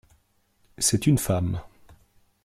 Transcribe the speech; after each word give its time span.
C'est 0.79 1.05
une 1.05 1.19
femme. 1.19 1.61